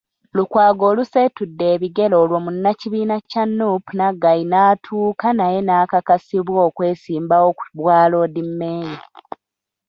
[0.35, 8.99] Lukwago oluseetudde ebigere olwo munnakibiina kya Nuupu, Naggayi n'atuuka naye n'akakasibwa okwesimbawo ku bwaloodimmeeya.